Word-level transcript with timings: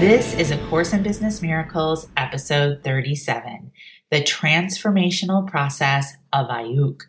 This 0.00 0.32
is 0.32 0.50
A 0.50 0.56
Course 0.68 0.94
in 0.94 1.02
Business 1.02 1.42
Miracles, 1.42 2.08
episode 2.16 2.82
37 2.82 3.70
The 4.10 4.22
Transformational 4.22 5.46
Process 5.46 6.14
of 6.32 6.46
AUK. 6.46 7.02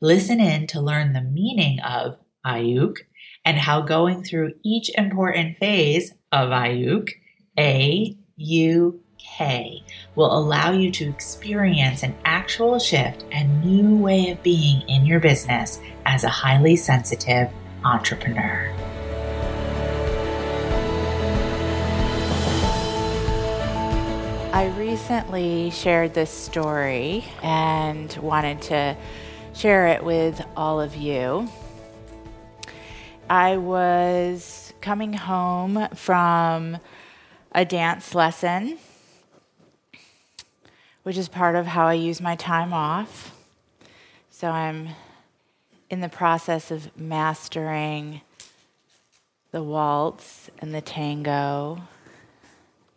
Listen 0.00 0.38
in 0.38 0.68
to 0.68 0.80
learn 0.80 1.12
the 1.12 1.22
meaning 1.22 1.80
of 1.80 2.18
AUK 2.46 2.98
and 3.44 3.58
how 3.58 3.80
going 3.80 4.22
through 4.22 4.54
each 4.62 4.96
important 4.96 5.58
phase 5.58 6.12
of 6.30 6.50
AUK, 6.50 7.08
A, 7.58 8.16
U, 8.36 9.00
K, 9.18 9.82
will 10.14 10.32
allow 10.32 10.70
you 10.70 10.92
to 10.92 11.08
experience 11.08 12.04
an 12.04 12.14
actual 12.24 12.78
shift 12.78 13.24
and 13.32 13.64
new 13.64 13.96
way 13.96 14.30
of 14.30 14.40
being 14.44 14.88
in 14.88 15.04
your 15.04 15.18
business 15.18 15.80
as 16.06 16.22
a 16.22 16.28
highly 16.28 16.76
sensitive 16.76 17.50
entrepreneur. 17.82 18.72
Recently 25.00 25.70
shared 25.70 26.12
this 26.12 26.30
story 26.30 27.24
and 27.42 28.14
wanted 28.18 28.60
to 28.60 28.94
share 29.54 29.86
it 29.86 30.04
with 30.04 30.44
all 30.58 30.78
of 30.78 30.94
you. 30.94 31.48
I 33.28 33.56
was 33.56 34.74
coming 34.82 35.14
home 35.14 35.88
from 35.94 36.76
a 37.52 37.64
dance 37.64 38.14
lesson, 38.14 38.78
which 41.02 41.16
is 41.16 41.30
part 41.30 41.56
of 41.56 41.66
how 41.66 41.86
I 41.86 41.94
use 41.94 42.20
my 42.20 42.36
time 42.36 42.74
off. 42.74 43.34
So 44.28 44.50
I'm 44.50 44.90
in 45.88 46.00
the 46.00 46.10
process 46.10 46.70
of 46.70 46.94
mastering 46.96 48.20
the 49.50 49.62
waltz 49.62 50.50
and 50.58 50.74
the 50.74 50.82
tango 50.82 51.80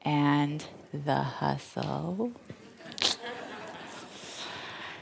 and 0.02 0.64
the 0.94 1.16
hustle. 1.16 2.31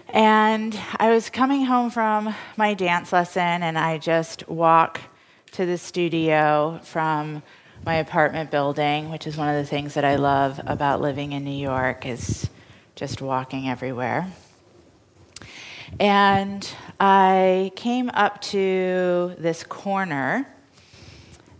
and 0.07 0.79
I 0.97 1.09
was 1.09 1.29
coming 1.29 1.65
home 1.65 1.89
from 1.89 2.33
my 2.55 2.73
dance 2.73 3.11
lesson, 3.11 3.41
and 3.41 3.77
I 3.77 3.97
just 3.97 4.47
walk 4.47 5.01
to 5.51 5.65
the 5.65 5.77
studio 5.77 6.79
from 6.83 7.43
my 7.85 7.95
apartment 7.95 8.51
building, 8.51 9.11
which 9.11 9.27
is 9.27 9.35
one 9.35 9.49
of 9.49 9.55
the 9.55 9.65
things 9.65 9.95
that 9.95 10.05
I 10.05 10.15
love 10.15 10.61
about 10.65 11.01
living 11.01 11.33
in 11.33 11.43
New 11.43 11.51
York 11.51 12.05
is 12.05 12.49
just 12.95 13.21
walking 13.21 13.67
everywhere. 13.67 14.31
And 15.99 16.67
I 17.01 17.71
came 17.75 18.09
up 18.13 18.39
to 18.43 19.35
this 19.37 19.63
corner, 19.65 20.47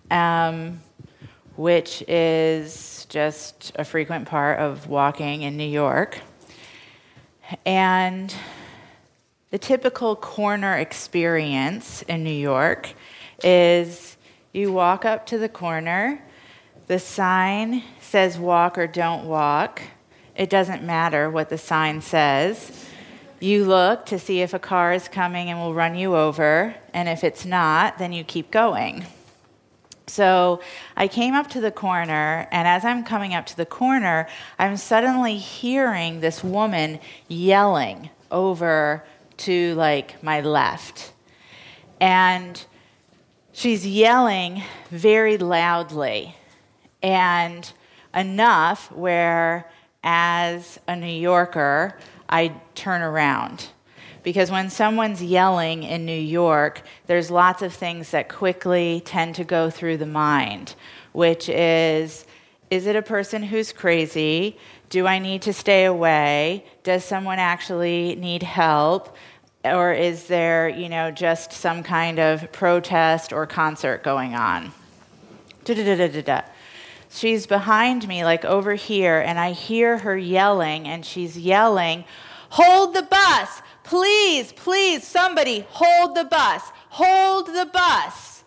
um, 0.09 0.79
which 1.61 2.01
is 2.07 3.05
just 3.07 3.71
a 3.75 3.85
frequent 3.85 4.27
part 4.27 4.57
of 4.57 4.87
walking 4.87 5.43
in 5.43 5.57
New 5.57 5.63
York. 5.63 6.19
And 7.67 8.33
the 9.51 9.59
typical 9.59 10.15
corner 10.15 10.75
experience 10.77 12.01
in 12.01 12.23
New 12.23 12.31
York 12.31 12.91
is 13.43 14.17
you 14.53 14.71
walk 14.73 15.05
up 15.05 15.27
to 15.27 15.37
the 15.37 15.49
corner, 15.49 16.23
the 16.87 16.97
sign 16.97 17.83
says 17.99 18.39
walk 18.39 18.79
or 18.79 18.87
don't 18.87 19.25
walk. 19.27 19.83
It 20.35 20.49
doesn't 20.49 20.81
matter 20.81 21.29
what 21.29 21.49
the 21.49 21.59
sign 21.59 22.01
says. 22.01 22.87
You 23.39 23.65
look 23.65 24.07
to 24.07 24.17
see 24.17 24.41
if 24.41 24.55
a 24.55 24.59
car 24.59 24.93
is 24.93 25.07
coming 25.07 25.51
and 25.51 25.59
will 25.59 25.75
run 25.75 25.93
you 25.93 26.15
over, 26.15 26.73
and 26.91 27.07
if 27.07 27.23
it's 27.23 27.45
not, 27.45 27.99
then 27.99 28.13
you 28.13 28.23
keep 28.23 28.49
going. 28.49 29.05
So 30.11 30.59
I 30.97 31.07
came 31.07 31.33
up 31.33 31.49
to 31.51 31.61
the 31.61 31.71
corner, 31.71 32.45
and 32.51 32.67
as 32.67 32.83
I'm 32.83 33.05
coming 33.05 33.33
up 33.33 33.45
to 33.45 33.55
the 33.55 33.65
corner, 33.65 34.27
I'm 34.59 34.75
suddenly 34.75 35.37
hearing 35.37 36.19
this 36.19 36.43
woman 36.43 36.99
yelling 37.29 38.09
over 38.29 39.05
to 39.37 39.73
like 39.75 40.21
my 40.21 40.41
left. 40.41 41.13
And 42.01 42.61
she's 43.53 43.87
yelling 43.87 44.63
very 44.89 45.37
loudly 45.37 46.35
and 47.01 47.71
enough 48.13 48.91
where, 48.91 49.71
as 50.03 50.77
a 50.89 50.95
New 50.97 51.07
Yorker, 51.07 51.97
I 52.29 52.53
turn 52.75 53.01
around. 53.01 53.69
Because 54.23 54.51
when 54.51 54.69
someone's 54.69 55.23
yelling 55.23 55.83
in 55.83 56.05
New 56.05 56.19
York, 56.19 56.81
there's 57.07 57.31
lots 57.31 57.61
of 57.61 57.73
things 57.73 58.11
that 58.11 58.29
quickly 58.29 59.01
tend 59.05 59.35
to 59.35 59.43
go 59.43 59.69
through 59.69 59.97
the 59.97 60.05
mind, 60.05 60.75
which 61.11 61.49
is 61.49 62.25
is 62.69 62.87
it 62.87 62.95
a 62.95 63.01
person 63.01 63.43
who's 63.43 63.73
crazy? 63.73 64.57
Do 64.89 65.05
I 65.05 65.19
need 65.19 65.41
to 65.41 65.51
stay 65.51 65.83
away? 65.83 66.63
Does 66.83 67.03
someone 67.03 67.37
actually 67.37 68.15
need 68.15 68.43
help? 68.43 69.15
Or 69.65 69.91
is 69.91 70.27
there, 70.27 70.69
you 70.69 70.87
know, 70.87 71.11
just 71.11 71.51
some 71.51 71.83
kind 71.83 72.17
of 72.17 72.49
protest 72.53 73.33
or 73.33 73.45
concert 73.45 74.03
going 74.03 74.35
on? 74.35 74.71
Da-da-da-da-da 75.65 76.43
she's 77.11 77.45
behind 77.45 78.07
me, 78.07 78.23
like 78.23 78.45
over 78.45 78.73
here, 78.73 79.19
and 79.19 79.39
I 79.39 79.51
hear 79.51 79.99
her 79.99 80.17
yelling, 80.17 80.87
and 80.87 81.05
she's 81.05 81.37
yelling, 81.37 82.05
Hold 82.49 82.95
the 82.95 83.03
bus! 83.03 83.61
Please, 83.91 84.53
please, 84.53 85.05
somebody, 85.05 85.65
hold 85.67 86.15
the 86.15 86.23
bus! 86.23 86.61
Hold 86.91 87.47
the 87.47 87.69
bus! 87.73 88.45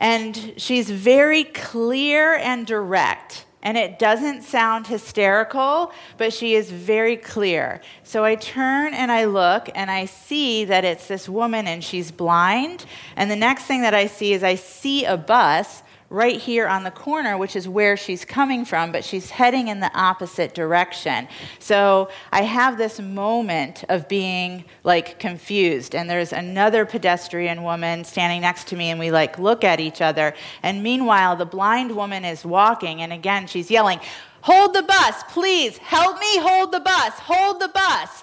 And 0.00 0.54
she's 0.56 0.88
very 0.88 1.44
clear 1.44 2.36
and 2.36 2.66
direct. 2.66 3.44
And 3.62 3.76
it 3.76 3.98
doesn't 3.98 4.44
sound 4.44 4.86
hysterical, 4.86 5.92
but 6.16 6.32
she 6.32 6.54
is 6.54 6.70
very 6.70 7.18
clear. 7.18 7.82
So 8.02 8.24
I 8.24 8.36
turn 8.36 8.94
and 8.94 9.12
I 9.12 9.26
look 9.26 9.68
and 9.74 9.90
I 9.90 10.06
see 10.06 10.64
that 10.64 10.86
it's 10.86 11.06
this 11.06 11.28
woman 11.28 11.66
and 11.66 11.84
she's 11.84 12.10
blind. 12.10 12.86
And 13.14 13.30
the 13.30 13.36
next 13.36 13.64
thing 13.64 13.82
that 13.82 13.92
I 13.92 14.06
see 14.06 14.32
is 14.32 14.42
I 14.42 14.54
see 14.54 15.04
a 15.04 15.18
bus 15.18 15.82
right 16.08 16.40
here 16.40 16.68
on 16.68 16.84
the 16.84 16.90
corner, 16.90 17.36
which 17.36 17.56
is 17.56 17.68
where 17.68 17.96
she's 17.96 18.24
coming 18.24 18.64
from, 18.64 18.92
but 18.92 19.04
she's 19.04 19.30
heading 19.30 19.68
in 19.68 19.80
the 19.80 19.90
opposite 19.98 20.54
direction. 20.54 21.26
So 21.58 22.08
I 22.30 22.42
have 22.42 22.78
this 22.78 23.00
moment 23.00 23.84
of 23.88 24.08
being 24.08 24.64
like 24.84 25.18
confused, 25.18 25.94
and 25.94 26.08
there's 26.08 26.32
another 26.32 26.86
pedestrian 26.86 27.62
woman 27.62 28.04
standing 28.04 28.42
next 28.42 28.68
to 28.68 28.76
me, 28.76 28.90
and 28.90 29.00
we 29.00 29.10
like 29.10 29.38
look 29.38 29.64
at 29.64 29.80
each 29.80 30.00
other. 30.00 30.34
And 30.62 30.82
meanwhile, 30.82 31.36
the 31.36 31.46
blind 31.46 31.94
woman 31.94 32.24
is 32.24 32.44
walking, 32.44 33.02
and 33.02 33.12
again, 33.12 33.46
she's 33.46 33.70
yelling, 33.70 34.00
Hold 34.42 34.74
the 34.74 34.82
bus, 34.82 35.24
please, 35.30 35.76
help 35.78 36.20
me 36.20 36.38
hold 36.38 36.70
the 36.70 36.78
bus, 36.78 37.14
hold 37.14 37.60
the 37.60 37.66
bus. 37.66 38.22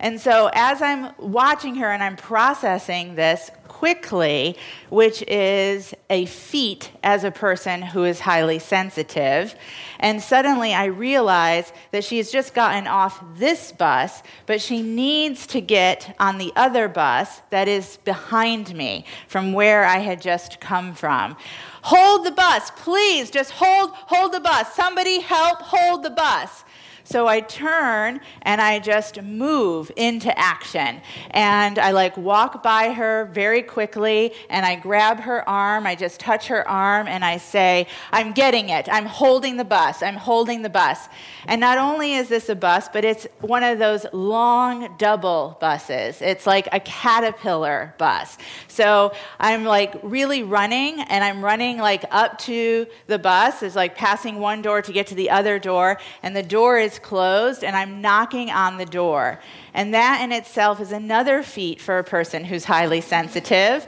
And 0.00 0.20
so, 0.20 0.50
as 0.54 0.82
I'm 0.82 1.14
watching 1.18 1.76
her 1.76 1.90
and 1.90 2.02
I'm 2.02 2.16
processing 2.16 3.14
this, 3.14 3.50
quickly, 3.80 4.58
which 4.90 5.22
is 5.26 5.94
a 6.10 6.26
feat 6.26 6.90
as 7.02 7.24
a 7.24 7.30
person 7.30 7.80
who 7.80 8.04
is 8.04 8.20
highly 8.20 8.58
sensitive. 8.58 9.54
And 9.98 10.20
suddenly 10.20 10.74
I 10.74 10.84
realize 10.84 11.72
that 11.92 12.04
she 12.04 12.18
has 12.18 12.30
just 12.30 12.52
gotten 12.52 12.86
off 12.86 13.24
this 13.36 13.72
bus, 13.72 14.22
but 14.44 14.60
she 14.60 14.82
needs 14.82 15.46
to 15.46 15.62
get 15.62 16.14
on 16.20 16.36
the 16.36 16.52
other 16.56 16.88
bus 16.88 17.40
that 17.48 17.68
is 17.68 17.96
behind 18.04 18.74
me 18.74 19.06
from 19.28 19.54
where 19.54 19.86
I 19.86 19.98
had 19.98 20.20
just 20.20 20.60
come 20.60 20.92
from. 20.92 21.36
Hold 21.82 22.26
the 22.26 22.32
bus, 22.32 22.70
please, 22.72 23.30
just 23.30 23.52
hold, 23.52 23.92
hold 23.92 24.32
the 24.32 24.40
bus. 24.40 24.74
Somebody 24.74 25.20
help 25.20 25.62
hold 25.62 26.02
the 26.02 26.10
bus. 26.10 26.64
So 27.10 27.26
I 27.26 27.40
turn 27.40 28.20
and 28.42 28.60
I 28.60 28.78
just 28.78 29.20
move 29.20 29.90
into 29.96 30.36
action. 30.38 31.00
And 31.32 31.76
I 31.76 31.90
like 31.90 32.16
walk 32.16 32.62
by 32.62 32.92
her 32.92 33.28
very 33.32 33.62
quickly 33.62 34.32
and 34.48 34.64
I 34.64 34.76
grab 34.76 35.18
her 35.18 35.46
arm. 35.48 35.88
I 35.88 35.96
just 35.96 36.20
touch 36.20 36.46
her 36.46 36.66
arm 36.68 37.08
and 37.08 37.24
I 37.24 37.38
say, 37.38 37.88
I'm 38.12 38.30
getting 38.30 38.68
it. 38.68 38.88
I'm 38.88 39.06
holding 39.06 39.56
the 39.56 39.64
bus. 39.64 40.04
I'm 40.04 40.14
holding 40.14 40.62
the 40.62 40.70
bus. 40.70 41.08
And 41.46 41.60
not 41.60 41.78
only 41.78 42.14
is 42.14 42.28
this 42.28 42.48
a 42.48 42.54
bus, 42.54 42.88
but 42.92 43.04
it's 43.04 43.26
one 43.40 43.64
of 43.64 43.80
those 43.80 44.06
long 44.12 44.94
double 44.96 45.58
buses. 45.60 46.22
It's 46.22 46.46
like 46.46 46.68
a 46.70 46.78
caterpillar 46.78 47.92
bus. 47.98 48.38
So 48.68 49.12
I'm 49.40 49.64
like 49.64 49.96
really 50.04 50.44
running 50.44 51.00
and 51.00 51.24
I'm 51.24 51.44
running 51.44 51.78
like 51.78 52.04
up 52.12 52.38
to 52.42 52.86
the 53.08 53.18
bus. 53.18 53.64
It's 53.64 53.74
like 53.74 53.96
passing 53.96 54.38
one 54.38 54.62
door 54.62 54.80
to 54.80 54.92
get 54.92 55.08
to 55.08 55.16
the 55.16 55.30
other 55.30 55.58
door. 55.58 55.98
And 56.22 56.36
the 56.36 56.44
door 56.44 56.78
is 56.78 56.99
closed 57.02 57.64
and 57.64 57.76
I'm 57.76 58.00
knocking 58.00 58.50
on 58.50 58.78
the 58.78 58.86
door. 58.86 59.40
And 59.74 59.94
that 59.94 60.20
in 60.22 60.32
itself 60.32 60.80
is 60.80 60.92
another 60.92 61.42
feat 61.42 61.80
for 61.80 61.98
a 61.98 62.04
person 62.04 62.44
who's 62.44 62.64
highly 62.64 63.00
sensitive 63.00 63.86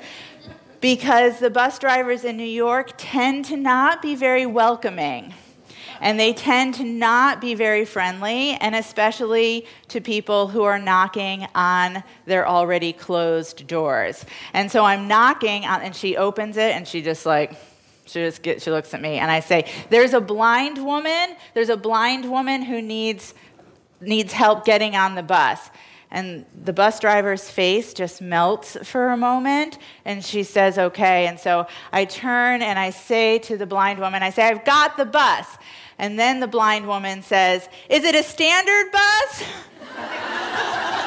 because 0.81 1.39
the 1.39 1.49
bus 1.49 1.79
drivers 1.79 2.25
in 2.25 2.37
New 2.37 2.45
York 2.45 2.93
tend 2.99 3.45
to 3.47 3.57
not 3.57 4.03
be 4.03 4.15
very 4.15 4.45
welcoming. 4.47 5.33
And 6.01 6.19
they 6.19 6.33
tend 6.33 6.75
to 6.75 6.85
not 6.85 7.41
be 7.41 7.55
very 7.55 7.85
friendly, 7.85 8.55
and 8.55 8.75
especially 8.75 9.67
to 9.87 10.01
people 10.01 10.49
who 10.49 10.65
are 10.65 10.79
knocking 10.79 11.47
on 11.55 12.03
their 12.27 12.49
already 12.49 12.93
closed 12.93 13.69
doors. 13.69 14.27
And 14.53 14.69
so 14.69 14.85
I'm 14.85 15.07
knocking, 15.07 15.65
on, 15.65 15.81
and 15.83 15.95
she 15.95 16.17
opens 16.17 16.57
it, 16.57 16.75
and 16.75 16.89
she 16.89 17.03
just 17.03 17.25
like, 17.25 17.55
she 18.05 18.21
just 18.21 18.43
gets, 18.43 18.65
she 18.65 18.71
looks 18.71 18.95
at 18.95 19.01
me, 19.01 19.19
and 19.19 19.31
I 19.31 19.41
say, 19.41 19.71
"There's 19.91 20.13
a 20.13 20.21
blind 20.21 20.85
woman. 20.85 21.37
There's 21.55 21.69
a 21.69 21.77
blind 21.77 22.31
woman 22.31 22.63
who 22.63 22.83
needs 22.83 23.35
needs 24.01 24.33
help 24.33 24.65
getting 24.65 24.97
on 24.97 25.15
the 25.15 25.23
bus." 25.23 25.71
And 26.11 26.45
the 26.65 26.75
bus 26.75 27.01
driver's 27.01 27.49
face 27.49 27.95
just 27.95 28.21
melts 28.21 28.77
for 28.83 29.11
a 29.11 29.17
moment, 29.17 29.79
and 30.05 30.25
she 30.25 30.43
says, 30.43 30.79
"Okay." 30.79 31.27
And 31.27 31.39
so 31.39 31.67
I 31.93 32.05
turn 32.05 32.63
and 32.63 32.79
I 32.79 32.91
say 32.91 33.39
to 33.41 33.57
the 33.57 33.67
blind 33.67 33.99
woman, 33.99 34.23
"I 34.23 34.31
say, 34.31 34.45
I've 34.45 34.65
got 34.65 34.97
the 34.97 35.07
bus." 35.07 35.47
And 35.99 36.19
then 36.19 36.41
the 36.41 36.49
blind 36.49 36.87
woman 36.87 37.23
says, 37.23 37.69
Is 37.89 38.03
it 38.03 38.17
a 38.17 38.25
standard 38.25 38.91
bus? 38.91 39.45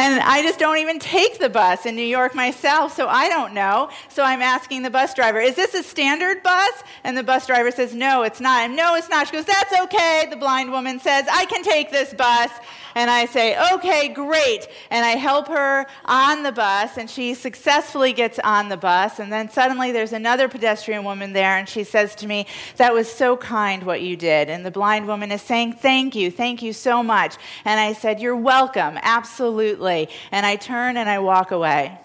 And 0.00 0.18
I 0.22 0.40
just 0.40 0.58
don't 0.58 0.78
even 0.78 0.98
take 0.98 1.38
the 1.38 1.50
bus 1.50 1.84
in 1.84 1.94
New 1.94 2.00
York 2.00 2.34
myself, 2.34 2.96
so 2.96 3.06
I 3.06 3.28
don't 3.28 3.52
know. 3.52 3.90
So 4.08 4.22
I'm 4.22 4.40
asking 4.40 4.80
the 4.80 4.88
bus 4.88 5.12
driver, 5.12 5.40
is 5.40 5.56
this 5.56 5.74
a 5.74 5.82
standard 5.82 6.42
bus? 6.42 6.72
And 7.04 7.14
the 7.14 7.22
bus 7.22 7.46
driver 7.46 7.70
says, 7.70 7.94
no, 7.94 8.22
it's 8.22 8.40
not. 8.40 8.64
And 8.64 8.74
no, 8.74 8.94
it's 8.94 9.10
not. 9.10 9.26
She 9.26 9.34
goes, 9.34 9.44
that's 9.44 9.78
okay. 9.78 10.26
The 10.30 10.36
blind 10.36 10.72
woman 10.72 11.00
says, 11.00 11.26
I 11.30 11.44
can 11.44 11.62
take 11.62 11.90
this 11.90 12.14
bus. 12.14 12.50
And 12.94 13.10
I 13.10 13.26
say, 13.26 13.56
okay, 13.74 14.08
great. 14.08 14.68
And 14.90 15.04
I 15.04 15.10
help 15.10 15.48
her 15.48 15.86
on 16.04 16.42
the 16.42 16.52
bus, 16.52 16.96
and 16.96 17.08
she 17.08 17.34
successfully 17.34 18.12
gets 18.12 18.38
on 18.40 18.68
the 18.68 18.76
bus. 18.76 19.18
And 19.18 19.32
then 19.32 19.50
suddenly 19.50 19.92
there's 19.92 20.12
another 20.12 20.48
pedestrian 20.48 21.04
woman 21.04 21.32
there, 21.32 21.56
and 21.56 21.68
she 21.68 21.84
says 21.84 22.14
to 22.16 22.26
me, 22.26 22.46
That 22.76 22.92
was 22.92 23.10
so 23.10 23.36
kind 23.36 23.82
what 23.82 24.02
you 24.02 24.16
did. 24.16 24.50
And 24.50 24.64
the 24.64 24.70
blind 24.70 25.06
woman 25.06 25.30
is 25.32 25.42
saying, 25.42 25.74
Thank 25.74 26.14
you, 26.14 26.30
thank 26.30 26.62
you 26.62 26.72
so 26.72 27.02
much. 27.02 27.36
And 27.64 27.78
I 27.78 27.92
said, 27.92 28.20
You're 28.20 28.36
welcome, 28.36 28.98
absolutely. 29.02 30.08
And 30.30 30.44
I 30.44 30.56
turn 30.56 30.96
and 30.96 31.08
I 31.08 31.18
walk 31.18 31.50
away. 31.50 31.98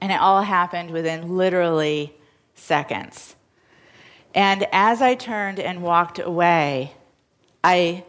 And 0.00 0.12
it 0.12 0.20
all 0.20 0.42
happened 0.42 0.90
within 0.90 1.36
literally 1.36 2.14
seconds. 2.54 3.34
And 4.34 4.66
as 4.72 5.02
I 5.02 5.14
turned 5.14 5.58
and 5.58 5.82
walked 5.82 6.18
away, 6.18 6.92
I 7.64 8.04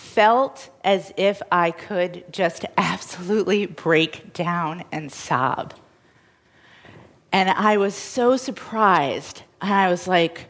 felt 0.00 0.70
as 0.82 1.12
if 1.16 1.40
I 1.52 1.70
could 1.70 2.24
just 2.32 2.64
absolutely 2.76 3.66
break 3.66 4.32
down 4.32 4.82
and 4.90 5.12
sob. 5.12 5.74
And 7.30 7.50
I 7.50 7.76
was 7.76 7.94
so 7.94 8.36
surprised. 8.36 9.42
And 9.60 9.72
I 9.72 9.88
was 9.88 10.08
like, 10.08 10.46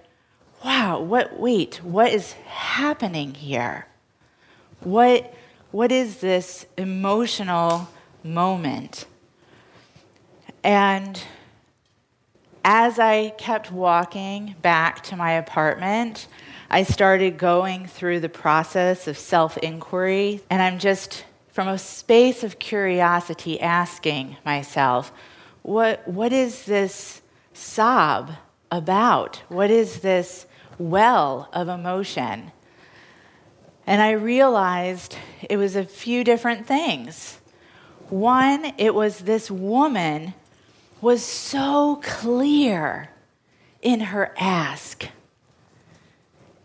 wow, 0.64 1.00
what, 1.00 1.38
wait, 1.38 1.82
what 1.82 2.12
is 2.12 2.32
happening 2.32 3.34
here? 3.34 3.86
What, 4.80 5.34
what 5.72 5.92
is 5.92 6.18
this 6.18 6.64
emotional 6.78 7.88
moment? 8.22 9.04
And 10.62 11.22
as 12.64 12.98
I 12.98 13.30
kept 13.30 13.72
walking 13.72 14.54
back 14.62 15.02
to 15.04 15.16
my 15.16 15.32
apartment, 15.32 16.28
I 16.72 16.84
started 16.84 17.36
going 17.36 17.88
through 17.88 18.20
the 18.20 18.28
process 18.28 19.08
of 19.08 19.18
self 19.18 19.58
inquiry, 19.58 20.40
and 20.48 20.62
I'm 20.62 20.78
just 20.78 21.24
from 21.48 21.66
a 21.66 21.76
space 21.76 22.44
of 22.44 22.60
curiosity 22.60 23.60
asking 23.60 24.36
myself, 24.46 25.10
what, 25.62 26.06
what 26.06 26.32
is 26.32 26.64
this 26.66 27.22
sob 27.52 28.30
about? 28.70 29.42
What 29.48 29.72
is 29.72 29.98
this 29.98 30.46
well 30.78 31.48
of 31.52 31.68
emotion? 31.68 32.52
And 33.84 34.00
I 34.00 34.12
realized 34.12 35.16
it 35.42 35.56
was 35.56 35.74
a 35.74 35.84
few 35.84 36.22
different 36.22 36.68
things. 36.68 37.40
One, 38.10 38.74
it 38.78 38.94
was 38.94 39.18
this 39.18 39.50
woman 39.50 40.34
was 41.00 41.24
so 41.24 42.00
clear 42.00 43.10
in 43.82 43.98
her 43.98 44.32
ask 44.38 45.08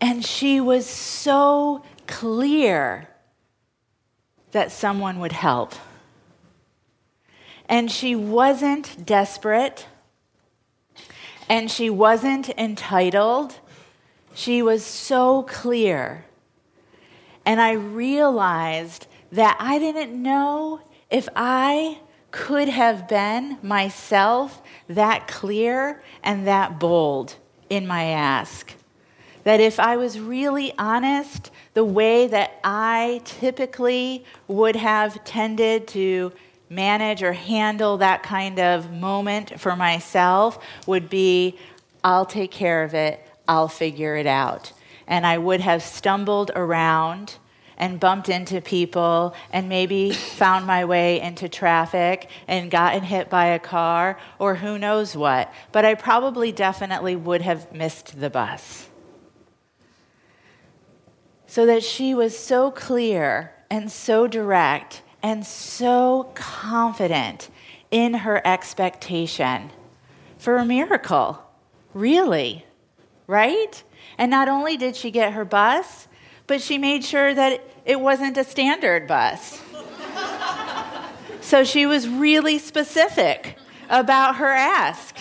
and 0.06 0.24
she 0.24 0.60
was 0.60 0.86
so 0.86 1.82
clear 2.06 3.08
that 4.52 4.70
someone 4.70 5.18
would 5.18 5.32
help. 5.32 5.74
And 7.68 7.90
she 7.90 8.14
wasn't 8.14 9.04
desperate. 9.04 9.88
And 11.48 11.68
she 11.68 11.90
wasn't 11.90 12.50
entitled. 12.50 13.58
She 14.32 14.62
was 14.62 14.84
so 14.84 15.42
clear. 15.42 16.24
And 17.44 17.60
I 17.60 17.72
realized 17.72 19.08
that 19.32 19.56
I 19.58 19.80
didn't 19.80 20.14
know 20.22 20.82
if 21.10 21.28
I 21.34 21.98
could 22.30 22.68
have 22.68 23.08
been 23.08 23.58
myself 23.60 24.62
that 24.86 25.26
clear 25.26 26.00
and 26.22 26.46
that 26.46 26.78
bold 26.78 27.34
in 27.68 27.88
my 27.88 28.04
ask 28.04 28.72
that 29.46 29.60
if 29.60 29.78
I 29.78 29.96
was 29.96 30.18
really 30.18 30.72
honest, 30.76 31.52
the 31.74 31.84
way 31.84 32.26
that 32.26 32.58
I 32.64 33.20
typically 33.24 34.24
would 34.48 34.74
have 34.74 35.22
tended 35.22 35.86
to 35.88 36.32
manage 36.68 37.22
or 37.22 37.32
handle 37.32 37.98
that 37.98 38.24
kind 38.24 38.58
of 38.58 38.90
moment 38.90 39.60
for 39.60 39.76
myself 39.76 40.58
would 40.88 41.08
be 41.08 41.56
I'll 42.02 42.26
take 42.26 42.50
care 42.50 42.82
of 42.82 42.92
it, 42.94 43.24
I'll 43.46 43.68
figure 43.68 44.16
it 44.16 44.26
out. 44.26 44.72
And 45.06 45.24
I 45.24 45.38
would 45.38 45.60
have 45.60 45.80
stumbled 45.80 46.50
around 46.56 47.36
and 47.76 48.00
bumped 48.00 48.28
into 48.28 48.60
people 48.60 49.32
and 49.52 49.68
maybe 49.68 50.10
found 50.10 50.66
my 50.66 50.84
way 50.86 51.20
into 51.20 51.48
traffic 51.48 52.28
and 52.48 52.68
gotten 52.68 53.04
hit 53.04 53.30
by 53.30 53.46
a 53.46 53.60
car 53.60 54.18
or 54.40 54.56
who 54.56 54.76
knows 54.76 55.16
what. 55.16 55.54
But 55.70 55.84
I 55.84 55.94
probably 55.94 56.50
definitely 56.50 57.14
would 57.14 57.42
have 57.42 57.72
missed 57.72 58.18
the 58.18 58.28
bus 58.28 58.88
so 61.56 61.64
that 61.64 61.82
she 61.82 62.12
was 62.12 62.38
so 62.38 62.70
clear 62.70 63.50
and 63.70 63.90
so 63.90 64.26
direct 64.26 65.00
and 65.22 65.46
so 65.46 66.30
confident 66.34 67.48
in 67.90 68.12
her 68.12 68.46
expectation 68.46 69.70
for 70.36 70.58
a 70.58 70.66
miracle. 70.66 71.42
Really, 71.94 72.66
right? 73.26 73.82
And 74.18 74.30
not 74.30 74.50
only 74.50 74.76
did 74.76 74.96
she 74.96 75.10
get 75.10 75.32
her 75.32 75.46
bus, 75.46 76.08
but 76.46 76.60
she 76.60 76.76
made 76.76 77.02
sure 77.02 77.32
that 77.32 77.64
it 77.86 78.02
wasn't 78.02 78.36
a 78.36 78.44
standard 78.44 79.06
bus. 79.06 79.58
so 81.40 81.64
she 81.64 81.86
was 81.86 82.06
really 82.06 82.58
specific 82.58 83.56
about 83.88 84.36
her 84.36 84.50
ask. 84.50 85.16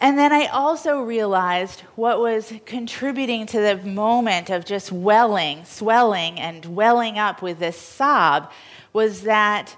And 0.00 0.18
then 0.18 0.32
I 0.32 0.46
also 0.46 1.00
realized 1.00 1.80
what 1.94 2.20
was 2.20 2.52
contributing 2.66 3.46
to 3.46 3.60
the 3.60 3.76
moment 3.76 4.50
of 4.50 4.64
just 4.64 4.92
welling, 4.92 5.64
swelling, 5.64 6.38
and 6.38 6.64
welling 6.76 7.18
up 7.18 7.40
with 7.40 7.58
this 7.58 7.78
sob 7.78 8.50
was 8.92 9.22
that 9.22 9.76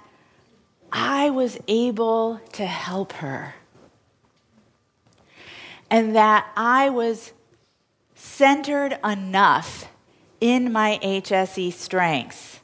I 0.91 1.29
was 1.29 1.57
able 1.67 2.41
to 2.53 2.65
help 2.65 3.13
her. 3.13 3.55
And 5.89 6.15
that 6.15 6.51
I 6.55 6.89
was 6.89 7.31
centered 8.15 8.99
enough 9.03 9.87
in 10.41 10.71
my 10.71 10.99
HSE 11.01 11.73
strengths 11.73 12.59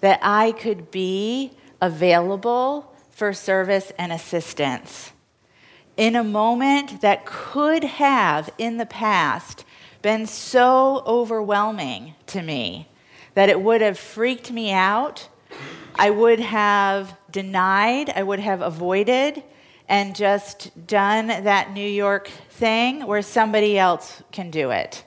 that 0.00 0.18
I 0.22 0.52
could 0.52 0.90
be 0.90 1.52
available 1.80 2.92
for 3.10 3.32
service 3.32 3.92
and 3.98 4.12
assistance 4.12 5.12
in 5.96 6.16
a 6.16 6.24
moment 6.24 7.00
that 7.00 7.26
could 7.26 7.84
have 7.84 8.50
in 8.58 8.76
the 8.76 8.86
past 8.86 9.64
been 10.02 10.26
so 10.26 11.02
overwhelming 11.06 12.14
to 12.26 12.42
me 12.42 12.88
that 13.34 13.48
it 13.48 13.60
would 13.60 13.80
have 13.80 13.98
freaked 13.98 14.50
me 14.50 14.72
out. 14.72 15.28
I 15.94 16.10
would 16.10 16.40
have 16.40 17.14
denied, 17.30 18.10
I 18.10 18.22
would 18.22 18.40
have 18.40 18.62
avoided, 18.62 19.42
and 19.88 20.14
just 20.14 20.86
done 20.86 21.26
that 21.26 21.72
New 21.72 21.88
York 21.88 22.28
thing 22.48 23.06
where 23.06 23.22
somebody 23.22 23.78
else 23.78 24.22
can 24.32 24.50
do 24.50 24.70
it. 24.70 25.04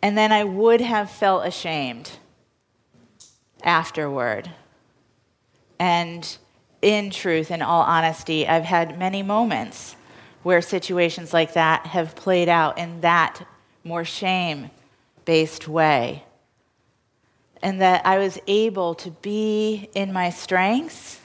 And 0.00 0.16
then 0.16 0.32
I 0.32 0.44
would 0.44 0.80
have 0.80 1.10
felt 1.10 1.44
ashamed 1.46 2.12
afterward. 3.62 4.50
And 5.78 6.38
in 6.82 7.10
truth, 7.10 7.50
in 7.50 7.62
all 7.62 7.82
honesty, 7.82 8.46
I've 8.46 8.64
had 8.64 8.98
many 8.98 9.22
moments 9.22 9.96
where 10.42 10.60
situations 10.60 11.32
like 11.32 11.54
that 11.54 11.86
have 11.86 12.14
played 12.14 12.48
out 12.48 12.78
in 12.78 13.00
that 13.00 13.46
more 13.84 14.04
shame 14.04 14.70
based 15.24 15.68
way. 15.68 16.24
And 17.60 17.80
that 17.80 18.06
I 18.06 18.18
was 18.18 18.38
able 18.46 18.94
to 18.96 19.10
be 19.10 19.90
in 19.94 20.12
my 20.12 20.30
strengths. 20.30 21.20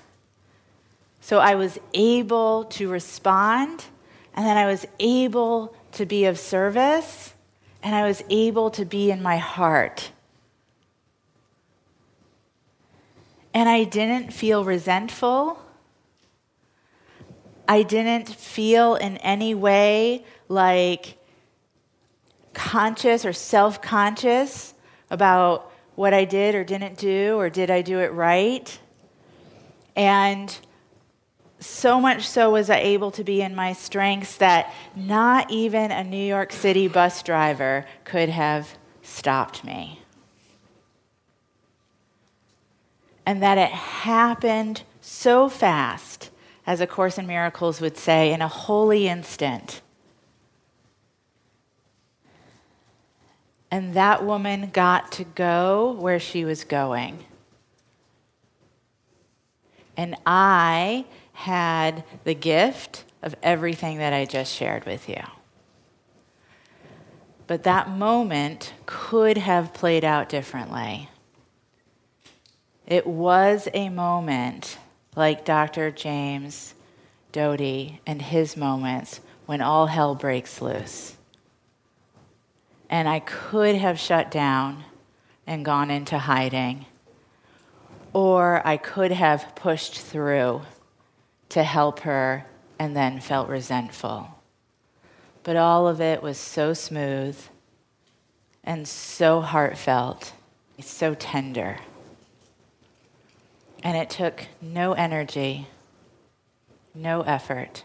So 1.22 1.40
I 1.40 1.56
was 1.56 1.80
able 1.94 2.66
to 2.66 2.90
respond, 2.90 3.86
and 4.34 4.46
then 4.46 4.58
I 4.58 4.66
was 4.66 4.86
able 5.00 5.76
to 5.94 6.06
be 6.06 6.26
of 6.26 6.40
service, 6.40 7.34
and 7.82 7.96
I 7.96 8.08
was 8.08 8.24
able 8.30 8.72
to 8.72 8.84
be 8.84 9.12
in 9.12 9.22
my 9.22 9.38
heart. 9.38 10.12
And 13.54 13.70
I 13.70 13.84
didn't 13.84 14.34
feel 14.34 14.64
resentful. 14.64 15.60
I 17.68 17.84
didn't 17.84 18.30
feel 18.30 18.96
in 18.96 19.18
any 19.18 19.54
way 19.56 20.26
like 20.50 21.18
conscious 22.54 23.26
or 23.26 23.34
self 23.34 23.82
conscious 23.82 24.74
about 25.10 25.72
what 25.96 26.14
I 26.14 26.26
did 26.26 26.56
or 26.56 26.64
didn't 26.64 26.98
do, 26.98 27.36
or 27.38 27.50
did 27.50 27.70
I 27.70 27.82
do 27.82 28.00
it 28.00 28.12
right? 28.14 28.80
And 29.96 30.56
so 31.60 32.02
much 32.02 32.28
so 32.28 32.52
was 32.52 32.70
I 32.70 32.78
able 32.78 33.12
to 33.12 33.24
be 33.24 33.42
in 33.42 33.56
my 33.56 33.74
strengths 33.74 34.38
that 34.38 34.74
not 34.96 35.52
even 35.52 35.92
a 35.92 36.04
New 36.04 36.26
York 36.26 36.52
City 36.52 36.88
bus 36.88 37.24
driver 37.24 37.86
could 38.04 38.30
have 38.30 38.68
stopped 39.02 39.64
me. 39.64 40.03
And 43.26 43.42
that 43.42 43.58
it 43.58 43.72
happened 43.72 44.84
so 45.02 45.50
fast, 45.50 46.30
as 46.66 46.82
A 46.82 46.88
Course 46.88 47.18
in 47.18 47.28
Miracles 47.28 47.80
would 47.82 47.98
say, 47.98 48.34
in 48.34 48.42
a 48.42 48.48
holy 48.48 49.08
instant. 49.08 49.82
And 53.72 53.94
that 53.96 54.24
woman 54.24 54.70
got 54.72 55.12
to 55.14 55.24
go 55.24 55.94
where 55.94 56.20
she 56.20 56.46
was 56.46 56.64
going. 56.64 57.26
And 59.98 60.16
I 60.26 61.06
had 61.34 62.04
the 62.24 62.36
gift 62.36 63.06
of 63.22 63.36
everything 63.42 63.98
that 63.98 64.14
I 64.14 64.26
just 64.26 64.54
shared 64.54 64.86
with 64.86 65.10
you. 65.10 65.22
But 67.48 67.64
that 67.64 67.90
moment 67.90 68.74
could 68.86 69.38
have 69.38 69.74
played 69.74 70.04
out 70.04 70.30
differently. 70.30 71.10
It 72.86 73.08
was 73.08 73.68
a 73.74 73.90
moment 73.90 74.78
like 75.16 75.46
Dr. 75.46 75.92
James 75.92 76.74
Doty 77.32 78.02
and 78.06 78.22
his 78.22 78.56
moments 78.56 79.22
when 79.46 79.62
all 79.62 79.88
hell 79.88 80.16
breaks 80.16 80.62
loose 80.62 81.18
and 82.94 83.10
I 83.10 83.22
could 83.22 83.76
have 83.76 84.00
shut 84.00 84.30
down 84.30 84.84
and 85.48 85.66
gone 85.66 85.90
into 85.90 86.20
hiding, 86.20 86.86
or 88.14 88.62
I 88.64 88.78
could 88.78 89.12
have 89.12 89.56
pushed 89.56 90.00
through 90.00 90.62
to 91.50 91.64
help 91.64 92.02
her 92.02 92.46
and 92.78 92.96
then 92.96 93.20
felt 93.20 93.50
resentful. 93.50 94.28
But 95.42 95.56
all 95.56 95.88
of 95.88 96.02
it 96.02 96.22
was 96.22 96.38
so 96.38 96.76
smooth 96.76 97.36
and 98.64 98.88
so 98.88 99.42
heartfelt, 99.42 100.34
so 100.80 101.16
tender. 101.16 101.80
And 103.84 103.96
it 103.98 104.10
took 104.10 104.48
no 104.62 104.94
energy, 104.94 105.68
no 106.96 107.22
effort 107.22 107.84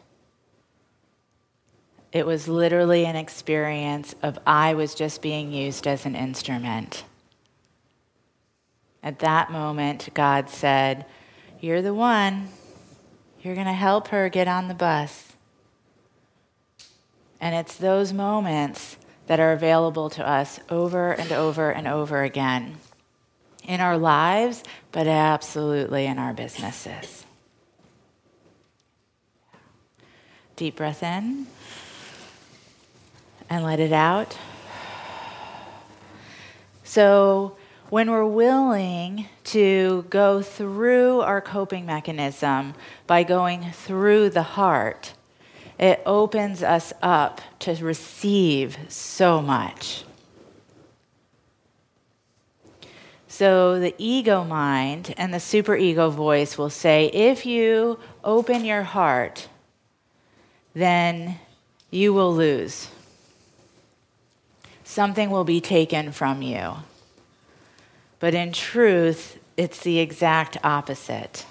it 2.12 2.26
was 2.26 2.49
literally 2.49 3.05
an 3.05 3.17
experience 3.17 4.14
of 4.23 4.38
I 4.47 4.75
was 4.75 4.95
just 4.95 5.21
being 5.21 5.52
used 5.52 5.87
as 5.87 6.07
an 6.07 6.14
instrument. 6.14 7.05
At 9.02 9.19
that 9.19 9.52
moment, 9.52 10.09
God 10.14 10.49
said, 10.49 11.05
You're 11.61 11.83
the 11.83 11.95
one. 11.95 12.49
You're 13.43 13.55
going 13.55 13.67
to 13.67 13.73
help 13.73 14.09
her 14.09 14.28
get 14.28 14.49
on 14.49 14.69
the 14.69 14.75
bus. 14.75 15.33
And 17.40 17.55
it's 17.55 17.76
those 17.76 18.12
moments 18.12 18.97
that 19.26 19.38
are 19.38 19.52
available 19.52 20.11
to 20.11 20.26
us 20.26 20.59
over 20.71 21.12
and 21.12 21.31
over 21.31 21.71
and 21.71 21.87
over 21.87 22.23
again 22.23 22.78
in 23.69 23.81
our 23.81 23.99
lives, 23.99 24.65
but 24.91 25.07
absolutely 25.07 26.07
in 26.07 26.19
our 26.19 26.33
businesses. 26.33 27.25
Deep 30.57 30.75
breath 30.75 31.05
in 31.05 31.47
and 33.49 33.65
let 33.65 33.79
it 33.79 33.93
out. 33.93 34.37
So, 36.83 37.57
when 37.91 38.11
we're 38.11 38.25
willing 38.25 39.27
to 39.45 40.05
go 40.11 40.43
through 40.43 41.21
our 41.21 41.41
coping 41.41 41.87
mechanism 41.87 42.75
by 43.07 43.23
going 43.23 43.71
through 43.73 44.31
the 44.31 44.43
heart, 44.43 45.15
it 45.79 46.03
opens 46.05 46.63
us 46.63 46.93
up 47.01 47.41
to 47.61 47.75
receive 47.77 48.77
so 48.89 49.41
much. 49.41 50.05
So, 53.38 53.78
the 53.78 53.95
ego 53.99 54.42
mind 54.42 55.14
and 55.16 55.33
the 55.33 55.38
superego 55.38 56.11
voice 56.11 56.59
will 56.59 56.71
say 56.71 57.07
if 57.07 57.47
you 57.47 58.00
open 58.25 58.64
your 58.64 58.83
heart, 58.83 59.49
then 60.75 61.38
you 61.90 62.12
will 62.12 62.35
lose 62.35 62.88
something 64.88 65.30
will 65.30 65.45
be 65.45 65.61
taken 65.61 66.11
from 66.11 66.42
you. 66.42 66.73
But 68.18 68.35
in 68.35 68.52
truth, 68.52 69.38
it's 69.57 69.80
the 69.80 69.99
exact 69.99 70.57
opposite. 70.64 71.45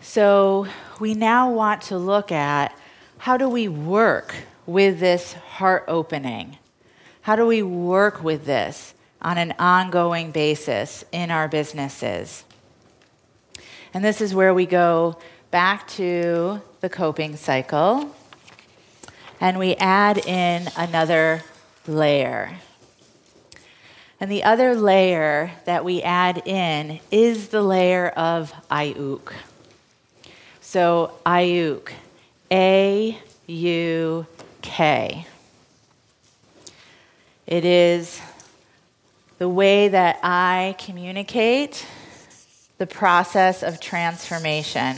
So 0.00 0.68
we 1.00 1.12
now 1.14 1.50
want 1.50 1.82
to 1.82 1.98
look 1.98 2.30
at 2.32 2.74
how 3.18 3.36
do 3.36 3.48
we 3.48 3.66
work 3.66 4.34
with 4.64 5.00
this 5.00 5.34
heart 5.34 5.84
opening? 5.88 6.58
How 7.26 7.34
do 7.34 7.44
we 7.44 7.60
work 7.60 8.22
with 8.22 8.46
this 8.46 8.94
on 9.20 9.36
an 9.36 9.52
ongoing 9.58 10.30
basis 10.30 11.04
in 11.10 11.32
our 11.32 11.48
businesses? 11.48 12.44
And 13.92 14.04
this 14.04 14.20
is 14.20 14.32
where 14.32 14.54
we 14.54 14.64
go 14.64 15.18
back 15.50 15.88
to 15.88 16.62
the 16.82 16.88
coping 16.88 17.34
cycle 17.34 18.14
and 19.40 19.58
we 19.58 19.74
add 19.74 20.18
in 20.18 20.68
another 20.76 21.42
layer. 21.88 22.58
And 24.20 24.30
the 24.30 24.44
other 24.44 24.76
layer 24.76 25.50
that 25.64 25.84
we 25.84 26.02
add 26.02 26.46
in 26.46 27.00
is 27.10 27.48
the 27.48 27.62
layer 27.62 28.06
of 28.10 28.52
AUK. 28.70 29.34
So, 30.60 31.18
AUK, 31.26 31.90
A 32.52 33.18
U 33.48 34.26
K. 34.62 35.26
It 37.46 37.64
is 37.64 38.20
the 39.38 39.48
way 39.48 39.86
that 39.86 40.18
I 40.22 40.74
communicate 40.78 41.86
the 42.78 42.86
process 42.86 43.62
of 43.62 43.80
transformation. 43.80 44.96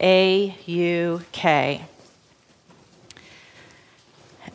A 0.00 0.56
U 0.66 1.22
K. 1.30 1.84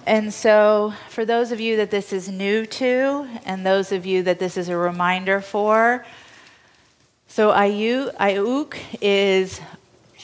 And 0.05 0.33
so, 0.33 0.93
for 1.09 1.23
those 1.23 1.53
of 1.53 1.61
you 1.61 1.77
that 1.77 1.89
this 1.89 2.11
is 2.11 2.27
new 2.27 2.65
to, 2.65 3.27
and 3.45 3.65
those 3.65 3.93
of 3.93 4.05
you 4.05 4.23
that 4.23 4.39
this 4.39 4.57
is 4.57 4.67
a 4.67 4.75
reminder 4.75 5.39
for, 5.39 6.05
so 7.29 7.51
AUK 7.51 8.77
is 9.01 9.61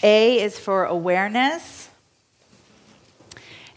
A 0.02 0.42
is 0.42 0.60
for 0.60 0.84
awareness, 0.84 1.83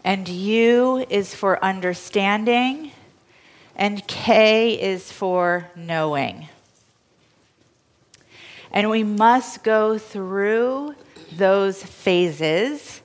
and 0.07 0.29
U 0.29 1.05
is 1.11 1.35
for 1.35 1.63
understanding, 1.65 2.93
and 3.75 4.07
K 4.07 4.81
is 4.81 5.11
for 5.11 5.69
knowing. 5.75 6.49
And 8.71 8.89
we 8.89 9.03
must 9.03 9.65
go 9.65 9.99
through 9.99 10.95
those 11.33 11.83
phases 11.83 13.01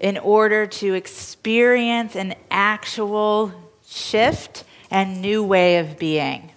in 0.00 0.18
order 0.18 0.66
to 0.66 0.94
experience 0.94 2.16
an 2.16 2.34
actual 2.50 3.52
shift 3.86 4.64
and 4.90 5.22
new 5.22 5.44
way 5.44 5.78
of 5.78 5.96
being. 5.96 6.50